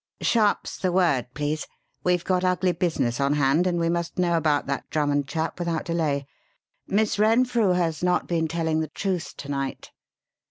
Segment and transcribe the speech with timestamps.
[0.21, 1.67] "Sharp's the word, please;
[2.03, 5.85] we've got ugly business on hand and we must know about that Drummond chap without
[5.85, 6.25] delay.
[6.87, 9.91] Miss Renfrew has not been telling the truth to night!